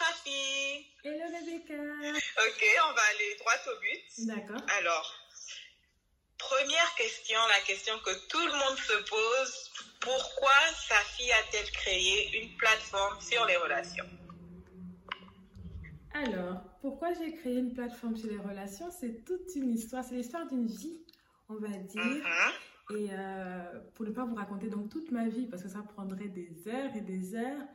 [0.00, 0.86] Safi.
[1.04, 1.74] Hello Rebecca.
[1.74, 4.26] Ok, on va aller droit au but.
[4.26, 4.62] D'accord.
[4.78, 5.14] Alors,
[6.38, 9.70] première question, la question que tout le monde se pose.
[10.00, 10.56] Pourquoi
[10.88, 14.06] Safi a-t-elle créé une plateforme sur les relations?
[16.14, 18.90] Alors, pourquoi j'ai créé une plateforme sur les relations?
[18.90, 21.04] C'est toute une histoire, c'est l'histoire d'une vie,
[21.50, 22.02] on va dire.
[22.02, 22.96] Mhm.
[22.96, 26.28] Et euh, pour ne pas vous raconter donc toute ma vie, parce que ça prendrait
[26.28, 27.66] des heures et des heures,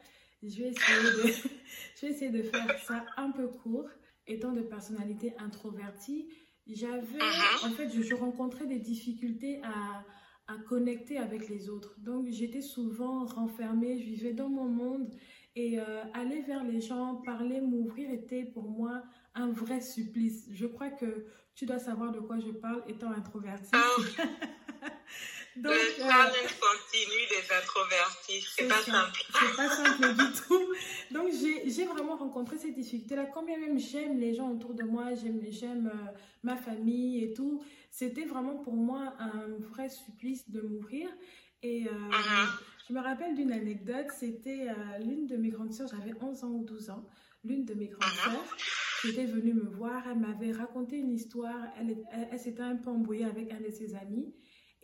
[0.44, 1.32] je vais essayer de,
[1.96, 3.90] je vais essayer de faire ça un peu court.
[4.28, 6.28] Étant de personnalité introvertie,
[6.68, 7.70] j'avais, Mhm.
[7.70, 10.04] en fait, je, je rencontrais des difficultés à,
[10.48, 11.96] à connecter avec les autres.
[12.00, 15.10] Donc, j'étais souvent renfermée, je vivais dans mon monde
[15.56, 19.04] et euh, aller vers les gens, parler, m'ouvrir était pour moi
[19.36, 20.48] un vrai supplice.
[20.52, 23.72] Je crois que tu dois savoir de quoi je parle étant introvertie.
[25.56, 28.46] Donc, le euh, challenge continue des introvertis.
[28.56, 28.92] C'est pas ça.
[28.92, 29.22] simple.
[29.40, 30.74] C'est pas simple du tout.
[31.12, 31.30] Donc,
[31.66, 33.26] j'ai vraiment rencontré ces difficultés-là.
[33.34, 36.12] Quand bien même j'aime les gens autour de moi, j'aime euh,
[36.44, 41.08] ma famille et tout, c'était vraiment pour moi un vrai supplice de m'ouvrir.
[41.64, 42.48] Et euh, Mhm.
[42.90, 44.08] je me rappelle d'une anecdote.
[44.20, 47.06] C'était euh, l'une de mes grandes sœurs, j'avais 11 ans ou 12 ans.
[47.46, 48.34] L'une de mes grandes Mhm.
[48.34, 48.58] sœurs
[49.02, 51.56] qui était venue me voir, elle m'avait raconté une histoire.
[51.80, 51.98] Elle,
[52.32, 54.34] elle s'était un peu embrouillée avec un de ses amis.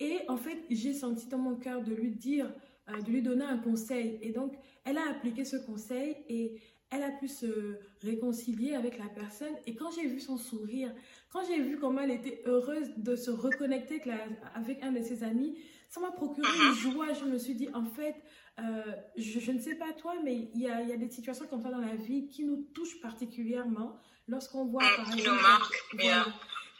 [0.02, 2.52] Et en fait, j'ai senti dans mon cœur de lui dire,
[2.90, 4.18] euh, de lui donner un conseil.
[4.22, 9.08] Et donc, elle a appliqué ce conseil et elle a pu se réconcilier avec la
[9.08, 9.54] personne.
[9.68, 10.92] Et quand j'ai vu son sourire,
[11.30, 15.02] quand j'ai vu comment elle était heureuse de se reconnecter avec, la- avec un de
[15.02, 15.56] ses amis,
[15.88, 17.14] ça m'a procuré une joie.
[17.14, 18.16] Je me suis dit, en fait,
[18.60, 18.82] euh,
[19.18, 21.62] je, je ne sais pas toi, mais il y a, y a des situations comme
[21.62, 23.96] ça dans la vie qui nous touchent particulièrement
[24.28, 26.26] lorsqu'on voit, Mm, par qui nous exemple, marquent, voilà.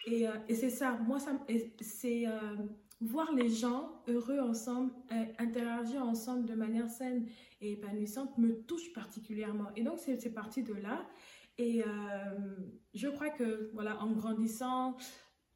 [0.08, 1.32] Et, euh, et c'est ça, moi, ça,
[1.82, 2.56] c'est euh,
[3.02, 7.28] voir les gens heureux ensemble, euh, interagir ensemble de manière saine
[7.60, 9.70] et épanouissante me touche particulièrement.
[9.76, 11.06] Et donc, c'est parti de là.
[11.58, 11.86] Et euh,
[12.94, 14.96] je crois que, voilà, en grandissant,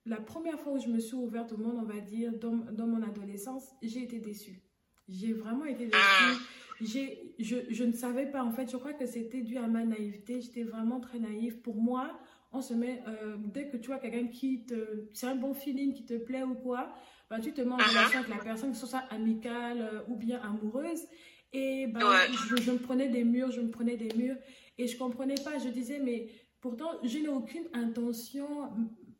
[0.06, 3.02] la première fois où je me suis ouverte au monde, on va dire, dans, mon
[3.02, 4.62] adolescence, j'ai été déçue.
[5.08, 6.42] J'ai vraiment été déçue.
[7.40, 10.42] Je, je ne savais pas, en fait, je crois que c'était dû à ma naïveté.
[10.42, 11.62] J'étais vraiment très naïve.
[11.62, 12.20] Pour moi,
[12.56, 15.94] on se met, euh, dès que tu vois quelqu'un qui te, c'est un bon feeling,
[15.94, 16.94] qui te plaît ou quoi,
[17.30, 20.16] bah, tu te mets en relation avec la personne, que ce soit amicale euh, ou
[20.16, 21.02] bien amoureuse.
[21.54, 22.28] Et bah, Ouais.
[22.50, 24.36] je, je me prenais des murs, je me prenais des murs.
[24.78, 25.58] Et je comprenais pas.
[25.58, 26.28] Je disais, mais
[26.62, 28.70] pourtant, je n'ai aucune intention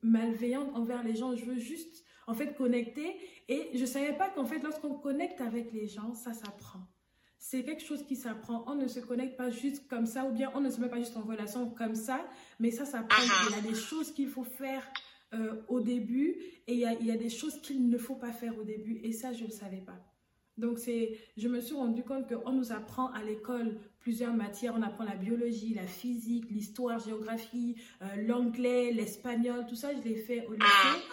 [0.02, 1.36] malveillante envers les gens.
[1.36, 3.16] Je veux juste, en fait, connecter.
[3.48, 6.82] Et je savais pas qu'en fait, lorsqu'on connecte avec les gens, ça s'apprend.
[7.38, 8.64] C'est quelque chose qui s'apprend.
[8.68, 10.98] On ne se connecte pas juste comme ça, ou bien on ne se met pas
[10.98, 12.26] juste en relation comme ça,
[12.60, 13.22] mais ça s'apprend.
[13.22, 13.50] Mhm.
[13.50, 14.84] Il y a des choses qu'il faut faire
[15.36, 16.36] euh, au début,
[16.68, 19.34] et il y, a, des choses qu'il ne faut pas faire au début, et ça,
[19.34, 20.00] je ne le savais pas.
[20.58, 24.74] Donc, c'est, je me suis rendu compte qu'on nous apprend à l'école plusieurs matières.
[24.78, 30.16] On apprend la biologie, la physique, l'histoire, géographie, euh, l'anglais, l'espagnol, tout ça, je l'ai
[30.16, 31.04] fait au lycée.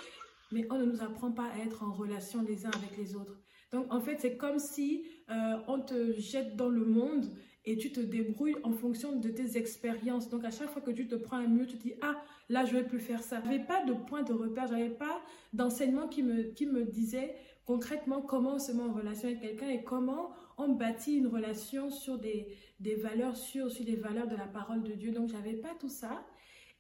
[0.53, 3.41] Mais on ne nous apprend pas à être en relation les uns avec les autres.
[3.73, 7.27] Donc, en fait, c'est comme si euh, on te jette dans le monde
[7.65, 10.29] et tu te débrouilles en fonction de tes expériences.
[10.29, 12.17] Donc, à chaque fois que tu te prends un mur, tu te dis, ah,
[12.49, 13.41] là, je vais plus faire ça.
[13.45, 15.21] J'avais pas de point de repère, j'avais pas
[15.53, 17.35] d'enseignement qui me, qui me disait
[17.65, 21.91] concrètement comment on se met en relation avec quelqu'un et comment on bâtit une relation
[21.91, 22.49] sur des,
[22.81, 25.13] des valeurs sûres, sur des valeurs de la parole de Dieu.
[25.13, 26.25] Donc, j'avais pas tout ça.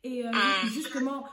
[0.02, 0.30] Et euh,
[0.66, 1.24] justement,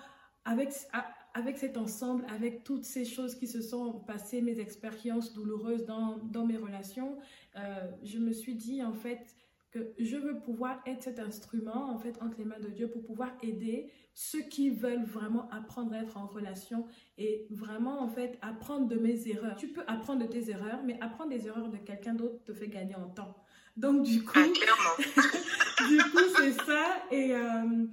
[0.45, 5.33] avec, a- avec cet ensemble, avec toutes ces choses qui se sont passées, mes expériences
[5.33, 7.17] douloureuses dans, dans mes relations,
[7.55, 9.35] euh, je me suis dit en fait
[9.71, 13.03] que je veux pouvoir être cet instrument en fait entre les mains de Dieu pour
[13.03, 16.87] pouvoir aider ceux qui veulent vraiment apprendre à être en relation
[17.17, 19.55] et vraiment en fait apprendre de mes erreurs.
[19.55, 22.67] Tu peux apprendre de tes erreurs, mais apprendre des erreurs de quelqu'un d'autre te fait
[22.67, 23.35] gagner en temps.
[23.77, 24.47] Donc du coup, Ah,
[25.87, 27.03] du coup, c'est ça.
[27.11, 27.85] Et euh,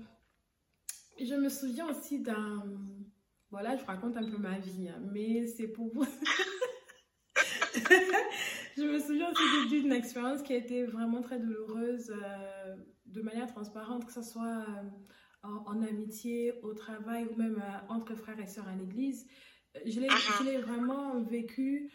[1.21, 2.65] je me souviens aussi d'un.
[3.51, 5.93] Voilà, je raconte un peu ma vie, hein, mais c'est pour.
[8.77, 12.77] je me souviens aussi d'une expérience qui a été vraiment très douloureuse euh,
[13.07, 18.15] de manière transparente, que ce soit euh, en, amitié, au travail ou même euh, entre
[18.15, 19.27] frères et sœurs à l'église.
[19.85, 21.93] Je l'ai vraiment vécu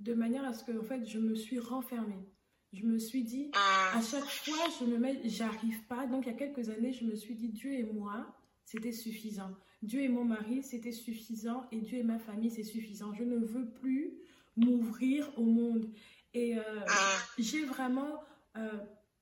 [0.00, 2.28] de manière à ce que en fait, je me suis renfermée.
[2.72, 6.06] Je me suis dit, à chaque fois, je me mets, j'arrive pas.
[6.06, 9.50] Donc, il y a quelques années, je me suis dit, Dieu et moi, c'était suffisant.
[9.82, 11.66] Dieu et mon mari, c'était suffisant.
[11.72, 13.14] Et Dieu et ma famille, c'est suffisant.
[13.14, 14.18] Je ne veux plus
[14.56, 15.88] m'ouvrir au monde.
[16.32, 16.62] Et euh,
[17.38, 18.20] j'ai vraiment
[18.56, 18.68] euh,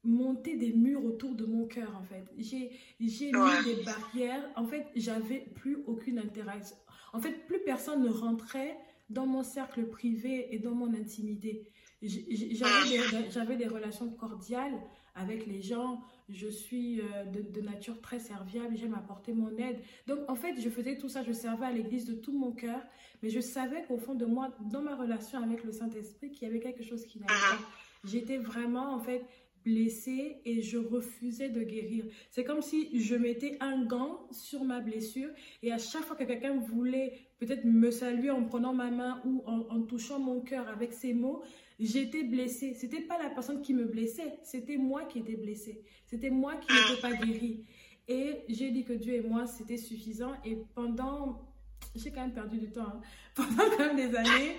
[0.05, 2.25] monté des murs autour de mon cœur, en fait.
[2.38, 2.70] J'ai
[3.00, 3.64] mis Ouais.
[3.64, 4.49] des barrières.
[4.56, 6.76] En fait, j'avais plus aucune interaction.
[7.12, 8.76] En fait, plus personne ne rentrait
[9.11, 11.67] dans mon cercle privé et dans mon intimité.
[12.00, 14.81] J'avais des, des relations cordiales
[15.14, 16.00] avec les gens.
[16.32, 18.76] Je suis euh, de, nature très serviable.
[18.76, 19.79] J'aime apporter mon aide.
[20.06, 21.23] Donc, en fait, je faisais tout ça.
[21.23, 22.81] Je servais à l'église de tout mon cœur.
[23.23, 26.50] Mais je savais qu'au fond de moi, dans ma relation avec le Saint-Esprit, qu'il y
[26.50, 27.58] avait quelque chose qui n'allait pas.
[28.05, 29.25] J'étais vraiment, en fait,
[29.64, 32.05] blessée et je refusais de guérir.
[32.31, 35.31] C'est comme si je mettais un gant sur ma blessure
[35.62, 39.43] et à chaque fois que quelqu'un voulait peut-être me saluer en prenant ma main ou
[39.46, 41.43] en, en touchant mon cœur avec ses mots,
[41.82, 42.75] j'étais blessée.
[42.75, 45.82] C'était pas la personne qui me blessait, c'était moi qui étais blessée.
[46.06, 47.64] C'était moi qui n'étais pas guérie.
[48.08, 50.32] Et j'ai dit que Dieu et moi, c'était suffisant.
[50.44, 51.49] Et pendant,
[51.94, 53.00] j'ai quand même perdu du temps, hein.
[53.34, 54.56] pendant quand même des années,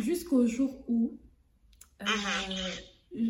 [0.00, 1.18] jusqu'au jour où
[2.02, 3.26] euh,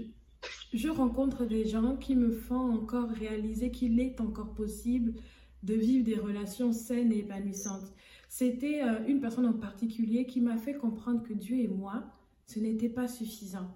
[0.72, 5.14] je rencontre des gens qui me font encore réaliser qu'il est encore possible
[5.62, 7.92] de vivre des relations saines et épanouissantes.
[8.28, 12.04] C'était euh, une personne en particulier qui m'a fait comprendre que Dieu et moi,
[12.46, 13.70] ce n'était pas suffisant.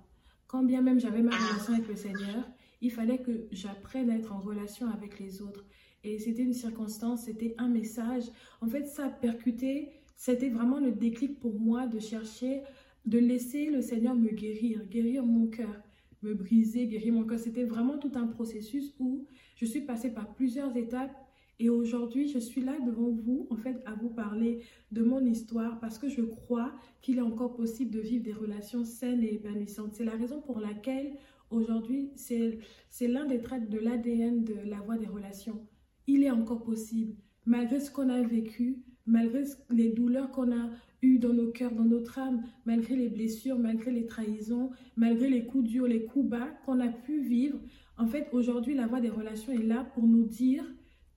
[0.47, 2.49] Quand bien même j'avais ma relation avec le Seigneur,
[2.81, 5.65] il fallait que j'apprenne à être en relation avec les autres.
[6.05, 8.25] Et c'était une circonstance, c'était un message.
[8.61, 12.63] En fait, ça a percuté, c'était vraiment le déclic pour moi de chercher,
[13.05, 15.83] de laisser le Seigneur me guérir, guérir mon cœur,
[16.23, 17.39] me briser, guérir mon cœur.
[17.39, 19.27] C'était vraiment tout un processus où
[19.57, 21.28] je suis passée par plusieurs étapes
[21.61, 24.61] et aujourd'hui, je suis là devant vous, en fait, à vous parler
[24.93, 26.73] de mon histoire parce que je crois
[27.03, 29.95] qu'il est encore possible de vivre des relations saines et épanouissantes.
[29.95, 31.15] C'est la raison pour laquelle
[31.51, 32.61] aujourd'hui, c'est
[33.01, 35.67] l'un des traits de l'ADN de la voie des relations.
[36.07, 40.71] Il est encore possible, malgré ce qu'on a vécu, malgré les douleurs qu'on a
[41.03, 45.45] eues dans nos cœurs, dans notre âme, malgré les blessures, malgré les trahisons, malgré les
[45.45, 47.59] coups durs, les coups bas qu'on a pu vivre.
[47.97, 50.65] En fait, aujourd'hui, la voie des relations est là pour nous dire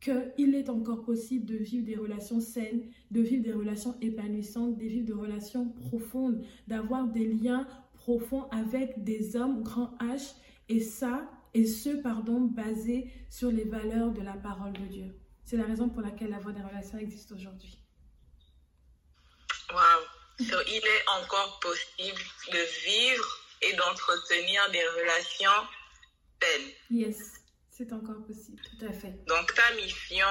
[0.01, 4.85] qu'il est encore possible de vivre des relations saines, de vivre des relations épanouissantes, de
[4.85, 10.33] vivre des relations profondes, d'avoir des liens profonds avec des hommes grand H,
[10.69, 15.15] et ça, et ce, pardon, basé sur les valeurs de la parole de Dieu.
[15.43, 17.77] C'est la raison pour laquelle la voie des relations existe aujourd'hui.
[19.69, 20.39] Wow.
[20.39, 22.21] il est encore possible
[22.51, 25.67] de vivre et d'entretenir des relations
[26.41, 26.71] saines.
[26.89, 27.40] Yes.
[27.81, 29.25] C'est encore possible, tout à fait.
[29.25, 30.27] Donc ta mission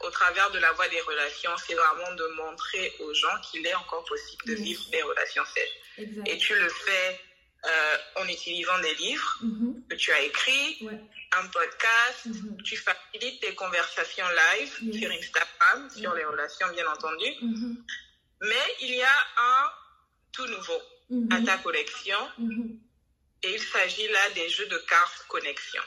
[0.00, 3.74] au travers de la voie des relations, c'est vraiment de montrer aux gens qu'il est
[3.74, 6.22] encore possible de vivre des relations saines.
[6.24, 7.20] Et tu le fais
[7.66, 9.88] euh, en utilisant des livres mm-hmm.
[9.88, 10.88] que tu as écrits,
[11.32, 12.62] un podcast, mm-hmm.
[12.62, 17.26] tu facilites tes conversations live sur Instagram, sur les relations bien entendu.
[17.26, 17.76] Mm-hmm.
[18.42, 19.70] Mais il y a un
[20.32, 20.80] tout nouveau
[21.30, 22.16] à ta collection
[23.42, 25.82] et il s'agit là des jeux de cartes connexion.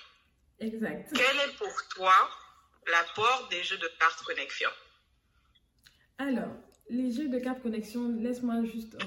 [0.60, 1.12] Exact.
[1.14, 2.14] Quel est pour toi
[2.88, 4.70] l'apport des jeux de cartes connexion?
[6.18, 6.56] Alors,
[6.90, 8.98] les jeux de cartes connexion, laisse-moi juste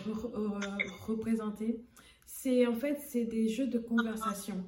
[1.06, 1.84] représenter.
[2.26, 4.64] C'est en fait, c'est des jeux de conversation.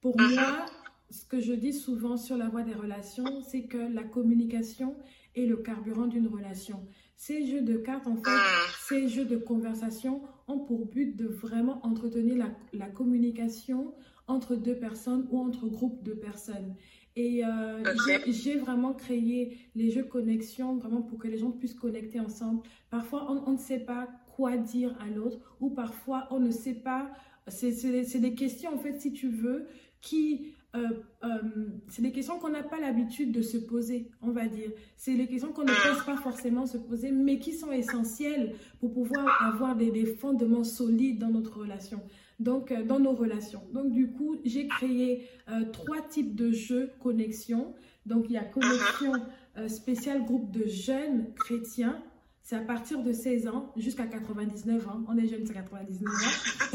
[0.00, 0.34] Pour uh-huh.
[0.34, 0.66] moi,
[1.10, 4.96] ce que je dis souvent sur la voie des relations, c'est que la communication
[5.34, 6.86] est le carburant d'une relation.
[7.16, 8.88] Ces jeux de cartes, en fait, uh-huh.
[8.88, 13.94] ces jeux de conversation ont pour but de vraiment entretenir la, la communication
[14.26, 16.74] entre deux personnes ou entre groupes de personnes.
[17.16, 17.82] Et euh,
[18.26, 22.62] j'ai vraiment créé les jeux connexion vraiment pour que les gens puissent connecter ensemble.
[22.90, 27.10] Parfois, on, ne sait pas quoi dire à l'autre ou parfois, on ne sait pas.
[27.46, 29.66] C'est des questions, en fait, si tu veux,
[30.00, 30.54] qui...
[30.74, 30.88] Euh,
[31.22, 31.28] euh,
[31.86, 34.72] c'est des questions qu'on n'a pas l'habitude de se poser, on va dire.
[34.96, 38.92] C'est des questions qu'on ne pense pas forcément se poser, mais qui sont essentielles pour
[38.92, 42.00] pouvoir avoir des, des fondements solides dans notre relation
[42.40, 43.62] donc euh, dans nos relations.
[43.72, 47.74] Donc du coup, j'ai créé euh, trois types de jeux connexion.
[48.06, 49.12] Donc il y a connexion
[49.56, 52.02] euh, spéciale groupe de jeunes chrétiens.
[52.42, 55.02] C'est à partir de 16 ans jusqu'à 99 ans.
[55.08, 56.16] On est jeunes, c'est 99 ans.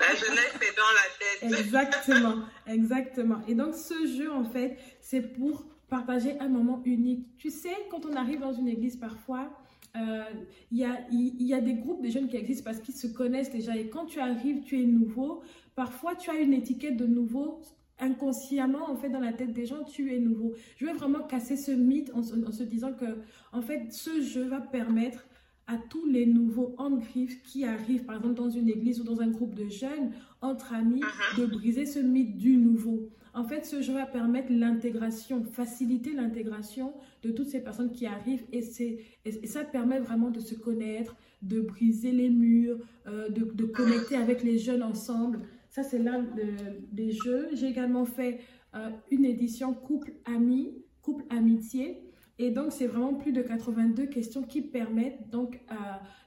[0.00, 1.60] la jeunesse est dans la tête.
[1.60, 3.40] Exactement, exactement.
[3.46, 7.36] Et donc ce jeu, en fait, c'est pour partager un moment unique.
[7.36, 9.50] Tu sais, quand on arrive dans une église parfois,
[9.96, 10.24] euh,
[10.72, 13.52] il y, a, y, a, des groupes de jeunes qui existent parce qu'ils se connaissent
[13.52, 13.76] déjà.
[13.76, 15.42] Et quand tu arrives, tu es nouveau.
[15.76, 17.60] Parfois, tu as une étiquette de nouveau.
[18.00, 20.54] Inconsciemment, en fait, dans la tête des gens, tu es nouveau.
[20.76, 23.04] Je veux vraiment casser ce mythe en, se disant que,
[23.52, 25.28] en fait, ce jeu va permettre
[25.68, 29.20] à tous les nouveaux en griffe qui arrivent, par exemple, dans une église ou dans
[29.20, 30.10] un groupe de jeunes,
[30.42, 31.40] entre amis, uh-huh.
[31.40, 33.08] de briser ce mythe du nouveau.
[33.34, 38.44] En fait, ce jeu va permettre l'intégration, faciliter l'intégration de toutes ces personnes qui arrivent
[38.52, 38.62] et,
[39.24, 44.44] et, ça permet vraiment de se connaître, de briser les murs, euh, de, connecter avec
[44.44, 45.40] les jeunes ensemble.
[45.68, 46.24] Ça, c'est l'un
[46.92, 47.48] des jeux.
[47.54, 48.38] J'ai également fait
[48.76, 50.72] euh, une édition couple ami,
[51.02, 52.03] couple amitié.
[52.38, 55.60] Et donc, c'est vraiment plus de 82 questions qui permettent donc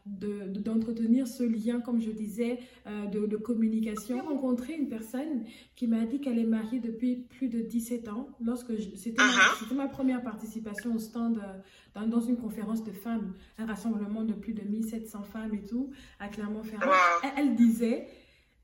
[0.05, 4.15] d'entretenir de, ce lien, comme je disais, euh, de, communication.
[4.15, 5.43] J'ai rencontré une personne
[5.75, 8.29] qui m'a dit qu'elle est mariée depuis plus de 17 ans.
[8.41, 9.75] Lorsque C'était ma, uh-huh.
[9.75, 14.53] ma, première participation au stand euh, dans, une conférence de femmes, un rassemblement de plus
[14.53, 16.89] de 1700 femmes et tout, à Clermont-Ferrand.
[17.35, 18.07] Elle, disait,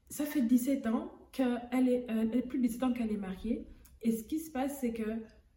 [0.10, 3.68] ça fait 17 ans qu'elle est, euh, plus de 17 ans qu'elle est mariée.
[4.02, 5.10] Et ce qui se passe, c'est que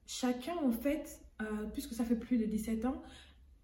[0.07, 3.02] chacun, en fait, euh, puisque ça fait plus de 17 ans,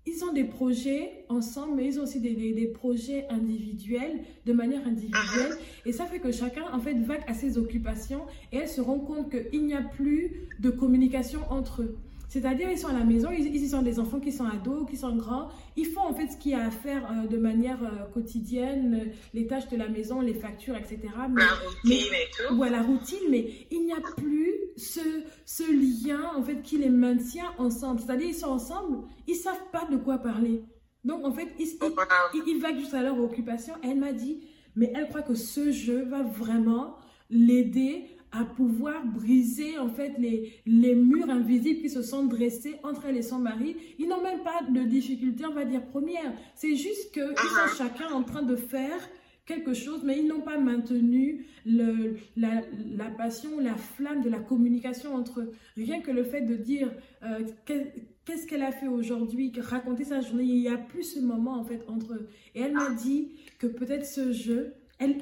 [0.05, 4.85] ils ont des projets ensemble, mais ils ont aussi des, des, projets individuels, de manière
[4.87, 5.53] individuelle.
[5.53, 5.89] Uh-huh.
[5.89, 8.99] Et ça fait que chacun, en fait, va à ses occupations et elle se rend
[8.99, 11.97] compte qu'il n'y a plus de communication entre eux.
[12.33, 14.97] C'est-à-dire, ils sont à la maison, ils, ils, sont des enfants qui sont ados, qui
[14.97, 15.51] sont grands.
[15.77, 19.03] Ils font en fait ce qu'il y a à faire euh, de manière euh, quotidienne,
[19.03, 20.99] euh, les tâches de la maison, les factures, etc.
[21.29, 22.55] Mais, la routine et tout.
[22.55, 25.01] Ouais, la routine, mais il n'y a plus ce,
[25.45, 28.01] ce lien en fait qui les maintient ensemble.
[28.01, 30.63] C'est-à-dire, ils sont ensemble, ils savent pas de quoi parler.
[31.05, 33.75] Donc, en fait, ils, ils, ils vaguent juste à leur occupation.
[33.83, 34.41] Elle m'a dit,
[34.75, 36.97] mais elle croit que ce jeu va vraiment
[37.29, 43.07] l'aider à pouvoir briser en fait les, les murs invisibles qui se sont dressés entre
[43.07, 43.77] elle et son mari.
[43.99, 46.33] Ils n'ont même pas de difficulté, on va dire, première.
[46.55, 47.77] C'est juste qu'ils sont uh-huh.
[47.77, 48.99] chacun en train de faire
[49.45, 52.63] quelque chose, mais ils n'ont pas maintenu le, la,
[52.97, 55.53] la, passion, la flamme de la communication entre eux.
[55.77, 60.45] Rien que le fait de dire euh, qu'est-ce qu'elle a fait aujourd'hui, raconter sa journée,
[60.45, 62.29] il n'y a plus ce moment en fait entre eux.
[62.55, 64.75] Et elle m'a dit que peut-être ce jeu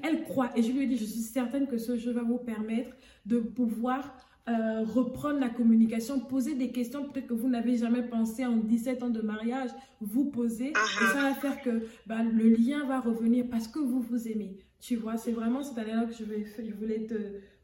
[0.03, 2.39] elle, croit, et je lui ai dit, je suis certaine que ce jeu va vous
[2.39, 2.91] permettre
[3.27, 4.17] de pouvoir
[4.49, 9.03] euh, reprendre la communication, poser des questions peut-être que vous n'avez jamais pensé en 17
[9.03, 9.71] ans de mariage,
[10.01, 11.13] vous poser, et uh-huh.
[11.13, 14.57] ça va faire que bah, le lien va revenir parce que vous vous aimez.
[14.81, 17.15] Tu vois, c'est vraiment cette année-là que je, je voulais te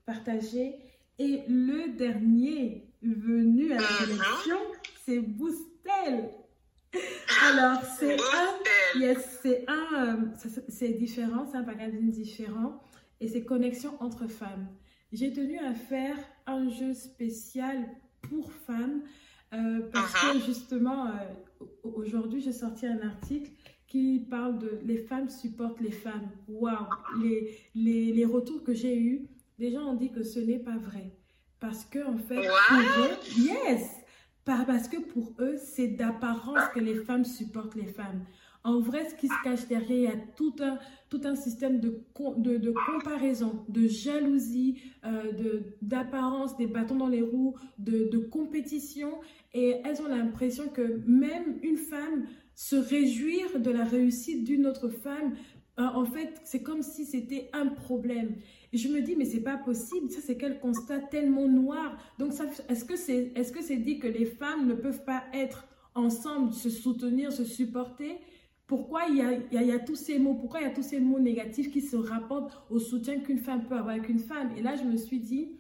[0.05, 0.77] partager.
[1.19, 3.99] Et le dernier venu à la uh-huh.
[3.99, 4.57] collection,
[5.05, 6.31] c'est Boostel.
[7.43, 10.17] Alors, c'est un, yes, c'est un, euh,
[10.69, 12.83] c'est différent, c'est un magazine différent
[13.21, 14.69] et c'est connexion entre femmes.
[15.13, 17.89] J'ai tenu à faire un jeu spécial
[18.23, 19.03] pour femmes
[19.55, 20.45] euh, parce que uh-huh.
[20.45, 23.51] justement, euh, aujourd'hui, j'ai sorti un article
[23.87, 26.31] qui parle de les femmes supportent les femmes.
[26.49, 26.87] Waouh!
[27.23, 30.77] Les, les, les, retours que j'ai eus, des gens ont dit que ce n'est pas
[30.77, 31.13] vrai.
[31.61, 32.49] Parce que, en fait,
[33.39, 34.06] yes!
[34.47, 38.25] Parce que pour eux, c'est d'apparence que les femmes supportent les femmes.
[38.63, 41.79] En vrai, ce qui se cache derrière, il y a tout un, tout un système
[41.79, 42.01] de,
[42.37, 49.11] de, de comparaison, de jalousie, euh, d'apparence, des bâtons dans les roues, de, de compétition.
[49.53, 54.89] Et elles ont l'impression que même une femme se réjouir de la réussite d'une autre
[54.89, 55.35] femme,
[55.79, 58.37] euh, en fait, c'est comme si c'était un problème.
[58.73, 60.11] Et je me dis, mais c'est pas possible.
[60.11, 61.97] Ça, c'est quel constat tellement noir.
[62.19, 62.33] Donc,
[62.69, 66.71] est-ce que c'est est -ce dit que les femmes ne peuvent pas être ensemble, se
[66.71, 68.19] soutenir, se supporter?
[68.67, 70.83] Pourquoi il y, a, il, y a, tous ces mots, pourquoi il y a tous
[70.83, 74.51] ces mots négatifs qui se rapportent au soutien qu'une femme peut avoir avec une femme?
[74.57, 75.53] Et là, je me suis dit,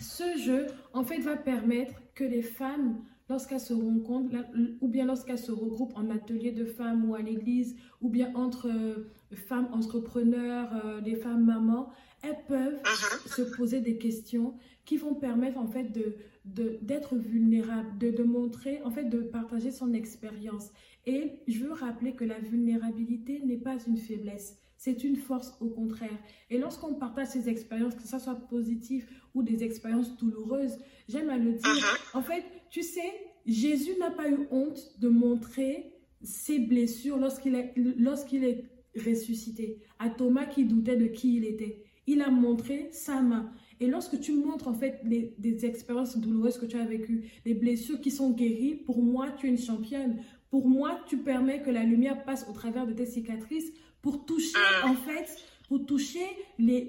[0.00, 4.34] ce jeu, en fait, va permettre que les femmes lorsqu'elles se rencontrent,
[4.80, 8.68] ou bien lorsqu'elles se regroupent en atelier de femmes ou à l'église, ou bien entre
[8.68, 11.90] euh, femmes entrepreneurs, euh, des femmes mamans,
[12.22, 13.34] elles peuvent uh-huh.
[13.34, 14.54] se poser des questions
[14.84, 19.70] qui vont permettre en fait de d'être vulnérable, de, de, montrer, en fait de partager
[19.70, 20.70] son expérience.
[21.04, 25.68] Et je veux rappeler que la vulnérabilité n'est pas une faiblesse, c'est une force au
[25.68, 26.18] contraire.
[26.48, 31.36] Et lorsqu'on partage ses expériences, que ce soit positives ou des expériences douloureuses, j'aime à
[31.36, 32.16] le dire, uh-huh.
[32.16, 33.12] en fait, tu sais,
[33.44, 35.92] Jésus n'a pas eu honte de montrer
[36.22, 38.64] ses blessures lorsqu'il est, lorsqu'il est
[38.98, 39.78] ressuscité.
[39.98, 43.52] À Thomas qui doutait de qui il était, il a montré sa main.
[43.80, 47.54] Et lorsque tu montres en fait les, des expériences douloureuses que tu as vécues, les
[47.54, 50.18] blessures qui sont guéries, pour moi, tu es une championne.
[50.50, 53.70] Pour moi, tu permets que la lumière passe au travers de tes cicatrices
[54.02, 54.88] pour toucher ah.
[54.88, 55.36] en fait
[55.68, 56.24] pour toucher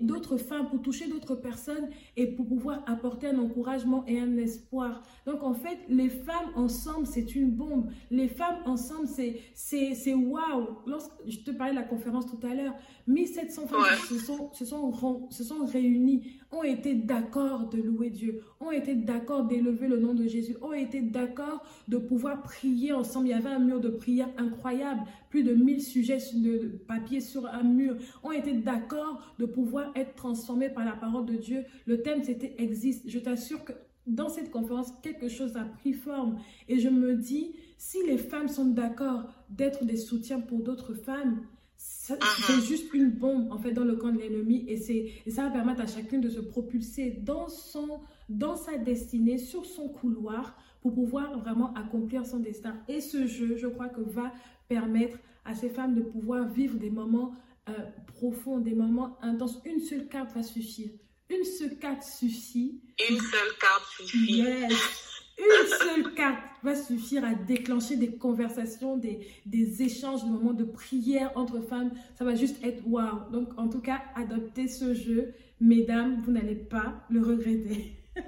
[0.02, 5.04] d'autres femmes, pour toucher d'autres personnes et pour pouvoir apporter un encouragement et un espoir.
[5.26, 7.90] Donc en fait, les femmes ensemble, c'est une bombe.
[8.10, 10.68] Les femmes ensemble, c'est waouh.
[10.88, 12.74] Lorsque je te parlais de la conférence tout à l'heure,
[13.08, 18.42] 1700 femmes se, sont, se, sont, se sont réunies, ont été d'accord de louer Dieu,
[18.60, 23.28] ont été d'accord d'élever le nom de Jésus, ont été d'accord de pouvoir prier ensemble.
[23.28, 27.46] Il y avait un mur de prière incroyable, plus de 1000 sujets de papier sur
[27.46, 31.66] un mur, ont été d'accord de pouvoir être transformés par la parole de Dieu.
[31.86, 33.10] Le thème, c'était existe.
[33.10, 33.74] Je t'assure que
[34.08, 36.40] dans cette conférence, quelque chose a pris forme.
[36.68, 41.42] Et je me dis, si les femmes sont d'accord d'être des soutiens pour d'autres femmes,
[41.80, 42.18] Uh-huh.
[42.48, 45.52] C'est juste une bombe en fait dans le camp de l'ennemi et, et ça va
[45.52, 50.94] permettre à chacun de se propulser dans, son, dans sa destinée, sur son couloir pour
[50.94, 52.76] pouvoir vraiment accomplir son destin.
[52.88, 54.34] Et ce jeu, je crois que va
[54.68, 57.34] permettre à ces femmes de pouvoir vivre des moments
[57.70, 57.74] euh,
[58.08, 59.60] profonds, des moments intenses.
[59.66, 60.90] Une seule carte va suffire.
[61.30, 62.82] Une seule carte suffit.
[63.10, 64.38] Une seule carte suffit.
[64.38, 65.09] Yes
[65.40, 70.66] une seule carte va suffire à déclencher des conversations, des, des échanges, des moments de
[70.66, 71.92] prière entre femmes.
[72.18, 73.32] Ça va juste être waouh.
[73.32, 75.34] Donc, en tout cas, adoptez ce jeu.
[75.62, 77.96] Mesdames, vous n'allez pas le regretter.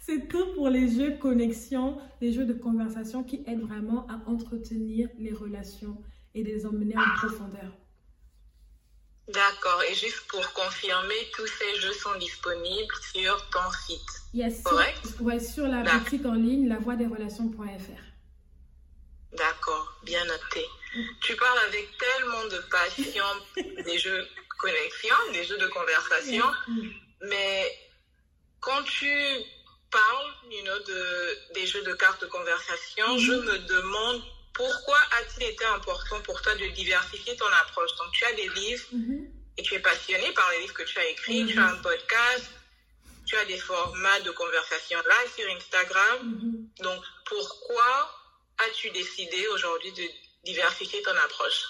[0.00, 5.08] C'est tout pour les jeux connexion, les jeux de conversation qui aident vraiment à entretenir
[5.18, 5.96] les relations
[6.34, 7.81] et les emmener en profondeur.
[9.28, 9.82] D'accord.
[9.88, 14.10] Et juste pour confirmer, tous ces jeux sont disponibles sur ton site.
[14.34, 14.62] Yes.
[14.62, 15.06] Correct?
[15.06, 18.02] Sur, ouais, sur la boutique en ligne, lavoidesrelations.fr.
[19.32, 20.66] D'accord, bien noté.
[20.94, 21.02] Mm.
[21.20, 23.24] Tu parles avec tellement de passion
[23.84, 26.88] des jeux connexion, des jeux de conversation, mm.
[27.22, 27.78] mais
[28.60, 29.08] quand tu
[29.90, 34.22] parles you know, de, des jeux de cartes de conversation, je me demande
[34.62, 37.90] pourquoi a-t-il été important pour toi de diversifier ton approche?
[37.98, 39.30] Donc, tu as des livres mm-hmm.
[39.58, 41.82] et tu es passionné par les livres que tu as écrits, tu as un mm-hmm.
[41.82, 42.50] podcast,
[43.26, 46.18] tu as des formats de conversation live sur Instagram.
[46.22, 46.82] Mm-hmm.
[46.84, 47.92] Donc, pourquoi
[48.58, 50.04] as-tu décidé aujourd'hui de
[50.44, 51.64] diversifier ton approche?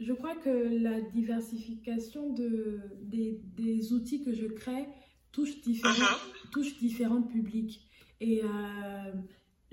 [0.00, 4.86] Je crois que la diversification de, des, des outils que je crée
[5.30, 6.50] touche différents, uh-huh.
[6.50, 7.80] touche différents publics.
[8.20, 9.12] Et euh,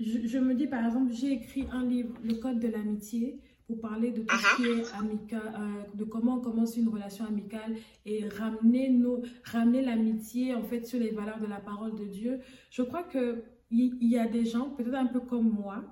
[0.02, 4.10] je, me dis, par exemple, j'ai écrit un livre, Le Code de l'amitié, pour parler
[4.10, 8.28] de tout ce qui est amical, euh, de comment on commence une relation amicale et
[8.28, 12.40] ramener, nos, ramener l'amitié, en fait, sur les valeurs de la parole de Dieu.
[12.70, 15.84] Je crois qu'il y, y a des gens, peut-être un peu comme moi,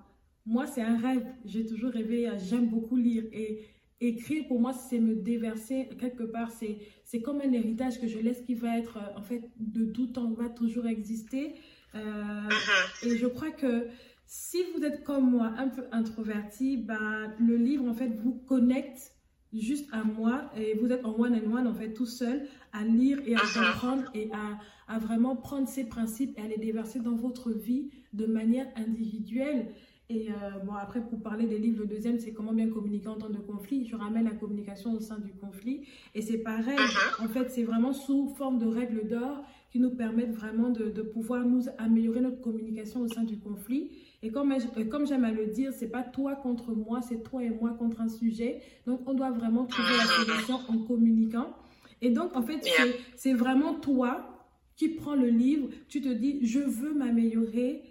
[0.46, 1.24] moi, c'est un rêve.
[1.44, 3.24] J'ai toujours rêvé, euh, j'aime beaucoup lire.
[3.32, 3.64] Et
[4.00, 6.50] écrire, pour moi, c'est me déverser quelque part.
[6.50, 10.06] C'est comme un héritage que je laisse qui va être, euh, en fait, de tout
[10.06, 11.54] temps, va toujours exister.
[11.94, 13.06] Euh, uh-huh.
[13.06, 13.88] Et je crois que
[14.26, 19.12] si vous êtes comme moi, un peu introverti, bah, le livre, en fait, vous connecte
[19.52, 23.34] juste à moi et vous êtes en one-on-one, en fait, tout seul, à lire et
[23.34, 23.72] à uh-huh.
[23.72, 27.90] comprendre et à, à, vraiment prendre ces principes et à les déverser dans votre vie
[28.12, 29.74] de manière individuelle.
[30.10, 33.14] Et euh, bon, après, pour parler des livres, le deuxième, c'est comment bien communiquer en
[33.14, 33.86] temps de conflit.
[33.86, 35.86] Je ramène la communication au sein du conflit.
[36.16, 37.24] Et c'est pareil, uh-huh.
[37.24, 41.02] en fait, c'est vraiment sous forme de règles d'or qui nous permettent vraiment de, de,
[41.02, 43.92] pouvoir nous améliorer notre communication au sein du conflit.
[44.24, 44.52] Et comme,
[44.90, 48.00] comme j'aime à le dire, c'est pas toi contre moi, c'est toi et moi contre
[48.00, 48.60] un sujet.
[48.86, 51.54] Donc, on doit vraiment trouver la solution en communiquant.
[52.02, 52.68] Et donc, en fait,
[53.14, 54.26] c'est vraiment toi
[54.74, 57.82] qui prends le livre, tu te dis, je veux m'améliorer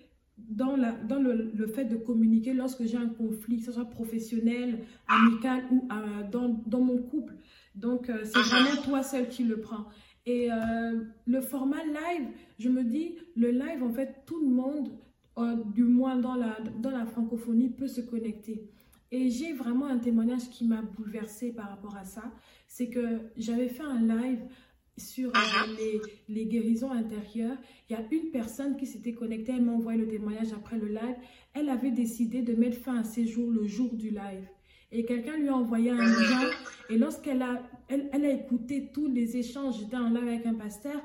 [0.50, 3.90] dans, la, dans le, le, fait de communiquer lorsque j'ai un conflit, que ce soit
[3.90, 7.36] professionnel, amical ou euh, dans, dans, mon couple.
[7.76, 9.86] Donc, euh, c'est vraiment toi seul qui le prends.
[10.26, 12.28] Et euh, le format live,
[12.60, 14.90] je me dis, le live, en fait, tout le monde,
[15.38, 18.70] euh, du moins dans la, dans la francophonie, peut se connecter.
[19.12, 22.24] Et j'ai vraiment un témoignage qui m'a bouleversée par rapport à ça.
[22.68, 24.40] C'est que j'avais fait un live
[25.00, 25.40] sur euh,
[25.78, 26.02] les,
[26.34, 27.58] les, guérisons intérieures.
[27.90, 30.88] Il y a une personne qui s'était connectée, elle m'a envoyé le témoignage après le
[30.88, 31.16] live.
[31.54, 34.48] Elle avait décidé de mettre fin à ses jours le jour du live.
[34.92, 36.50] Et quelqu'un lui a envoyé un lien.
[36.90, 40.56] Et lorsqu'elle a, elle, elle, a écouté tous les échanges, j'étais en live avec un
[40.56, 41.02] pasteur,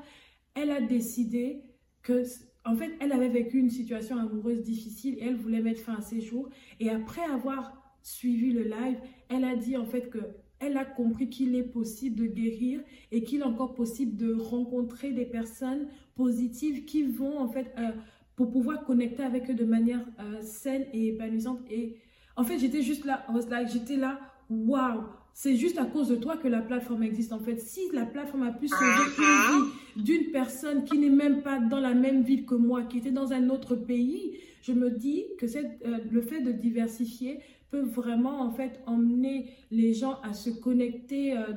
[0.55, 1.61] elle a décidé
[2.01, 2.23] que,
[2.65, 6.01] en fait, elle avait vécu une situation amoureuse difficile et elle voulait mettre fin à
[6.01, 6.49] ses jours.
[6.79, 8.97] Et après avoir suivi le live,
[9.29, 10.19] elle a dit en fait que
[10.59, 15.11] elle a compris qu'il est possible de guérir et qu'il est encore possible de rencontrer
[15.11, 17.91] des personnes positives qui vont en fait euh,
[18.35, 21.97] pour pouvoir connecter avec eux de manière euh, saine et épanouissante et
[22.37, 23.25] en fait, j'étais juste là,
[23.71, 27.31] j'étais là, waouh, c'est juste à cause de toi que la plateforme existe.
[27.31, 28.85] En fait, si la plateforme a pu sauver
[29.17, 32.97] une vie d'une personne qui n'est même pas dans la même ville que moi, qui
[32.97, 37.81] était dans un autre pays, je me dis que euh, le fait de diversifier peut
[37.81, 41.37] vraiment en fait emmener les gens à se connecter.
[41.37, 41.53] Euh,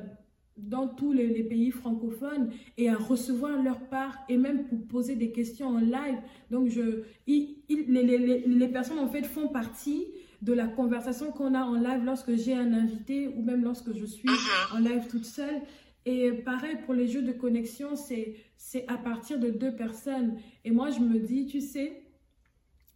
[0.61, 5.31] dans tous les, pays francophones et à recevoir leur part et même pour poser des
[5.31, 6.17] questions en live.
[6.51, 7.55] Donc, je, les,
[7.87, 10.05] les, les, personnes en fait font partie
[10.41, 14.05] de la conversation qu'on a en live lorsque j'ai un invité ou même lorsque je
[14.05, 14.75] suis uh-huh.
[14.75, 15.61] en live toute seule.
[16.05, 20.37] Et pareil pour les jeux de connexion, c'est à partir de deux personnes.
[20.65, 22.01] Et moi, je me dis, tu sais,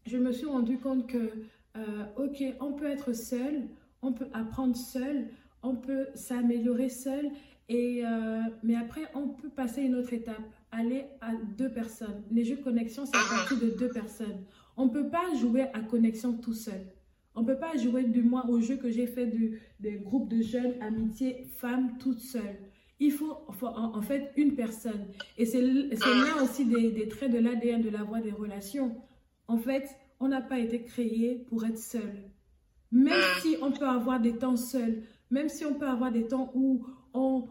[0.05, 1.31] je me suis rendu compte que,
[1.75, 3.67] euh, ok, on peut être seul,
[4.01, 5.27] on peut apprendre seul,
[5.63, 7.31] on peut s'améliorer seul,
[7.69, 12.23] et, euh, mais après, on peut passer une autre étape, aller à deux personnes.
[12.31, 13.37] Les jeux de connexion, c'est à uh-huh.
[13.37, 14.43] partir de deux personnes.
[14.75, 16.81] On ne peut pas jouer à connexion tout seul
[17.35, 20.29] On ne peut pas jouer du moins au jeu que j'ai fait de, des groupes
[20.29, 22.59] de jeunes, amitié, femmes, toutes seules.
[22.99, 25.07] Il faut, en, fait une personne.
[25.37, 28.95] Et c'est là aussi des, des traits de l'ADN de la voie des relations.
[29.47, 29.89] En fait,
[30.23, 32.31] on n'a pas été créé pour être seul.
[32.93, 36.49] Même si on peut avoir des temps seuls, même si on peut avoir des temps
[36.55, 37.43] où on,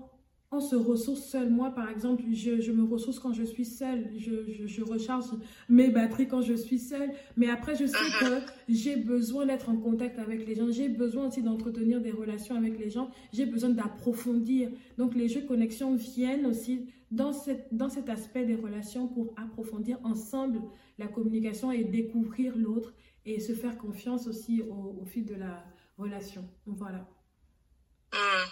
[0.50, 1.50] on se ressource seul.
[1.50, 4.10] Moi, par exemple, je, je, me ressource quand je suis seule.
[4.16, 5.26] Je, je, recharge
[5.68, 7.10] mes batteries quand je suis seule.
[7.36, 10.70] Mais après, je sais que j'ai besoin d'être en contact avec les gens.
[10.70, 13.10] J'ai besoin aussi d'entretenir des relations avec les gens.
[13.34, 14.70] J'ai besoin d'approfondir.
[14.96, 19.98] Donc, les jeux connexion viennent aussi dans, cette, dans cet aspect des relations pour approfondir
[20.02, 20.62] ensemble
[20.98, 22.94] la communication et découvrir l'autre
[23.26, 25.62] et se faire confiance aussi au, fil de la
[25.98, 26.48] relation.
[26.66, 27.06] Voilà.
[28.14, 28.48] Hum.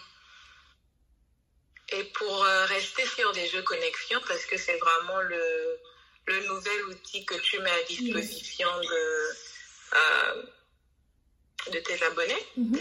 [1.92, 5.79] Et pour euh, rester sur des jeux connexion, parce que c'est vraiment le,
[6.27, 10.42] le, nouvel outil que tu mets à disposition de, euh,
[11.73, 12.79] de tes abonnés, mhm.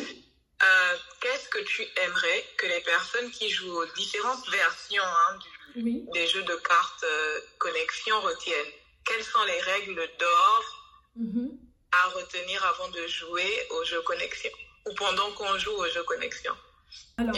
[0.62, 5.40] Euh, qu'est-ce que tu aimerais que les personnes qui jouent aux différentes versions hein,
[5.76, 7.06] des jeux de cartes
[7.58, 8.74] connexion retiennent?
[9.06, 10.64] Quelles sont les règles d'or
[11.16, 11.58] mhm.
[11.92, 14.52] à retenir avant de jouer aux jeux connexion?
[14.90, 16.54] Ou pendant qu'on joue aux jeux connexion?
[17.18, 17.36] Alors,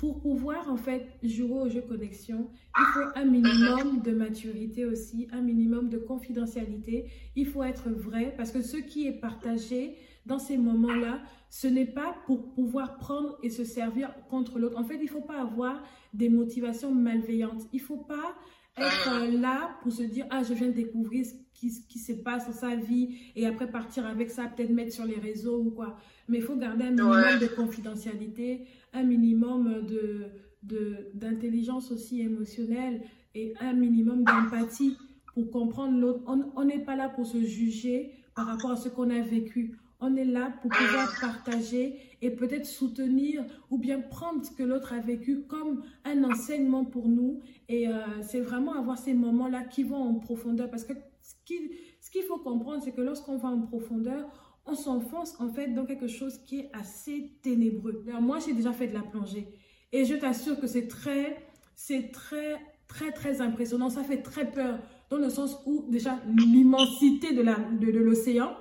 [0.00, 5.28] pour pouvoir en fait jouer au jeu connexion, il faut un minimum de maturité aussi,
[5.30, 7.10] un minimum de confidentialité.
[7.36, 9.98] Il faut être vrai parce que ce qui est partagé
[10.30, 14.78] dans ces moments-là, ce n'est pas pour pouvoir prendre et se servir contre l'autre.
[14.78, 15.82] En fait, il ne faut pas avoir
[16.14, 17.62] des motivations malveillantes.
[17.72, 18.36] Il ne faut pas
[18.76, 22.46] être là pour se dire, ah, je viens de découvrir ce qui, qui se passe
[22.46, 25.96] dans sa vie et après partir avec ça, peut-être mettre sur les réseaux ou quoi.
[26.28, 30.30] Mais il faut garder un minimum de confidentialité, un minimum de
[30.62, 33.00] d'intelligence aussi émotionnelle
[33.34, 34.94] et un minimum d'empathie
[35.32, 36.20] pour comprendre l'autre.
[36.26, 39.79] On n'est pas là pour se juger par rapport à ce qu'on a vécu.
[40.00, 44.92] On est là pour pouvoir partager et peut-être soutenir ou bien prendre ce que l'autre
[44.92, 47.40] a vécu comme un enseignement pour nous.
[47.68, 50.70] Et euh, c'est vraiment avoir ces moments-là qui vont en profondeur.
[50.70, 54.28] Parce que ce qu'il faut comprendre, c'est que lorsqu'on va en profondeur,
[54.66, 58.04] on s'enfonce en fait dans quelque chose qui est assez ténébreux.
[58.20, 59.48] moi, j'ai déjà fait de la plongée
[59.92, 61.36] et je t'assure que c'est très,
[61.74, 63.90] c'est très, très, très impressionnant.
[63.90, 64.78] Ça fait très peur
[65.10, 68.56] dans le sens où déjà l'immensité de l'océan.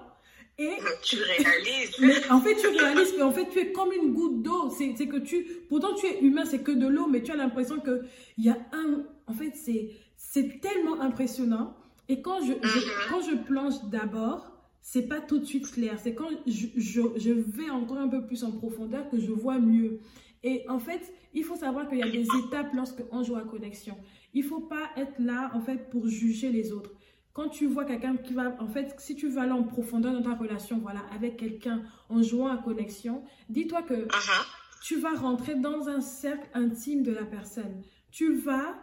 [0.60, 1.96] Et tu réalises.
[2.02, 4.70] Mais en fait, tu réalises qu'en fait, tu es comme une goutte d'eau.
[4.70, 7.80] C'est que tu, pourtant tu es humain, c'est que de l'eau, mais tu as l'impression
[7.80, 8.02] que
[8.38, 11.78] il y a un, en fait, c'est, c'est tellement impressionnant.
[12.10, 13.10] Et quand je, je mm-hmm.
[13.10, 15.98] quand je plonge d'abord, c'est pas tout de suite clair.
[15.98, 20.00] C'est quand je, je, vais encore un peu plus en profondeur que je vois mieux.
[20.44, 23.96] Et en fait, il faut savoir qu'il y a des étapes lorsqu'on joue à connexion.
[24.34, 26.92] Il faut pas être là, en fait, pour juger les autres.
[27.40, 30.22] Quand tu vois quelqu'un qui va, en fait, si tu vas aller en profondeur dans
[30.22, 34.46] ta relation, voilà, avec quelqu'un en jouant à connexion, dis-toi que uh-huh.
[34.84, 37.82] tu vas rentrer dans un cercle intime de la personne.
[38.12, 38.76] Tu vas,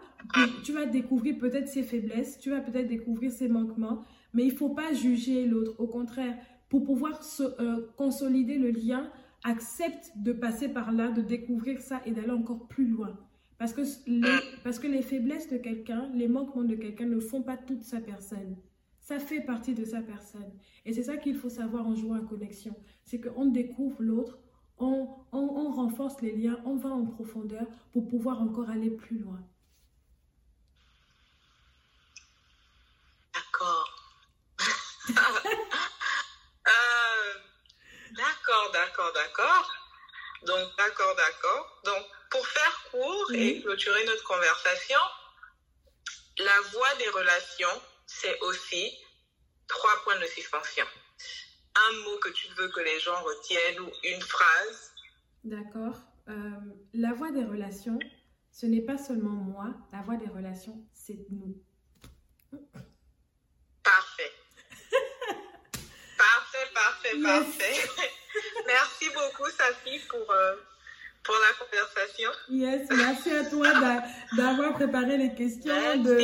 [0.64, 4.56] tu vas découvrir peut-être ses faiblesses, tu vas peut-être découvrir ses manquements, mais il ne
[4.56, 5.74] faut pas juger l'autre.
[5.78, 6.34] Au contraire,
[6.70, 9.10] pour pouvoir se, euh, consolider le lien,
[9.44, 13.18] accepte de passer par là, de découvrir ça et d'aller encore plus loin.
[13.58, 17.42] Parce que les, parce que les faiblesses de quelqu'un, les manquements de quelqu'un ne font
[17.42, 18.56] pas toute sa personne.
[19.00, 20.52] Ça fait partie de sa personne.
[20.84, 22.74] Et c'est ça qu'il faut savoir en jouant à connexion.
[23.04, 24.38] C'est qu'on découvre l'autre,
[24.78, 29.40] on, on renforce les liens, on va en profondeur pour pouvoir encore aller plus loin.
[33.32, 33.88] D'accord,
[38.72, 39.75] d'accord, d'accord.
[40.46, 41.82] Donc, d'accord, d'accord.
[41.84, 44.98] Donc, pour faire court et clôturer notre conversation,
[46.38, 48.96] la voie des relations, c'est aussi
[49.66, 50.86] trois points de suspension.
[51.88, 54.94] Un mot que tu veux que les gens retiennent ou une phrase.
[55.42, 55.96] D'accord.
[56.28, 56.50] Euh,
[56.94, 57.98] la voie des relations,
[58.52, 59.74] ce n'est pas seulement moi.
[59.92, 61.60] La voie des relations, c'est nous.
[63.82, 64.32] Parfait.
[66.18, 68.10] parfait, parfait, parfait.
[68.66, 70.56] Merci beaucoup, Safi, pour, euh,
[71.22, 72.30] pour la conversation.
[72.48, 73.68] Yes, merci à toi
[74.36, 76.18] d'avoir préparé les questions, de,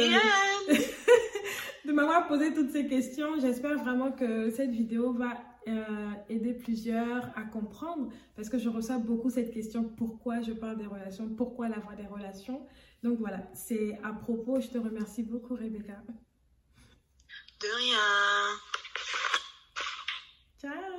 [1.86, 3.40] de m'avoir posé toutes ces questions.
[3.40, 5.36] J'espère vraiment que cette vidéo va
[5.68, 10.76] euh, aider plusieurs à comprendre parce que je reçois beaucoup cette question pourquoi je parle
[10.76, 12.66] des relations, pourquoi la voix des relations.
[13.04, 14.60] Donc voilà, c'est à propos.
[14.60, 16.02] Je te remercie beaucoup, Rebecca.
[17.60, 17.98] De rien.
[20.60, 20.91] Ciao.